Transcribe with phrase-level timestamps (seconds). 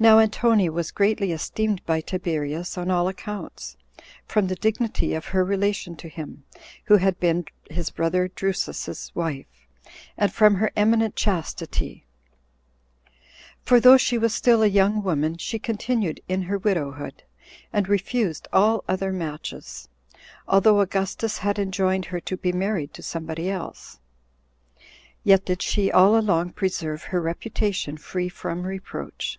[0.00, 3.76] Now Antonia was greatly esteemed by Tiberius on all accounts,
[4.26, 6.42] from the dignity of her relation to him,
[6.86, 9.68] who had been his brother Drusus's wife,
[10.18, 12.04] and from her eminent chastity;
[13.64, 17.22] 21 for though she was still a young woman, she continued in her widowhood,
[17.72, 19.86] and refused all other matches,
[20.48, 24.00] although Augustus had enjoined her to be married to somebody else;
[25.22, 29.38] yet did she all along preserve her reputation free from reproach.